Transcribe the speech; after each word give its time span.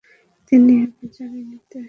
তিনি 0.51 0.73
অভিযানে 0.85 1.39
নির্দেশনা 1.41 1.69
দেন। 1.69 1.79